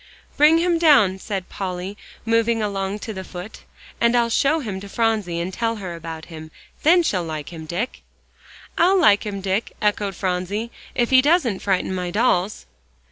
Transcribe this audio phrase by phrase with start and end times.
[0.35, 1.95] "Bring him down," said Polly,
[2.25, 3.59] moving along to the foot,
[3.99, 6.49] "and I'll show him to Phronsie, and tell her about him.
[6.81, 8.01] Then she'll like him, Dick."
[8.79, 12.65] "I'll like him, Dick," echoed Phronsie, "if he doesn't frighten my dolls."